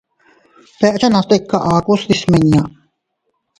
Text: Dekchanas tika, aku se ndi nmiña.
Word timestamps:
Dekchanas 0.81 1.27
tika, 1.31 1.57
aku 1.77 1.93
se 2.01 2.05
ndi 2.07 2.15
nmiña. 2.27 2.63